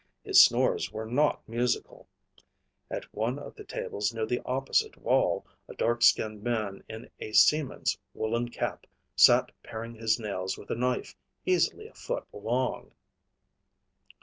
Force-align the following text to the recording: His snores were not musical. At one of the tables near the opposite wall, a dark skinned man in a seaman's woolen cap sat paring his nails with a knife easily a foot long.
His 0.23 0.41
snores 0.41 0.91
were 0.91 1.05
not 1.05 1.47
musical. 1.47 2.07
At 2.89 3.03
one 3.13 3.37
of 3.37 3.53
the 3.53 3.63
tables 3.63 4.11
near 4.11 4.25
the 4.25 4.41
opposite 4.47 4.97
wall, 4.97 5.45
a 5.67 5.75
dark 5.75 6.01
skinned 6.01 6.41
man 6.41 6.83
in 6.89 7.11
a 7.19 7.33
seaman's 7.33 7.99
woolen 8.15 8.49
cap 8.49 8.87
sat 9.15 9.51
paring 9.61 9.93
his 9.93 10.19
nails 10.19 10.57
with 10.57 10.71
a 10.71 10.75
knife 10.75 11.15
easily 11.45 11.85
a 11.87 11.93
foot 11.93 12.25
long. 12.33 12.93